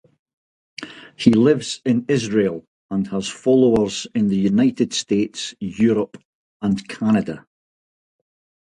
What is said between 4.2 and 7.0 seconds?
the United States, Europe and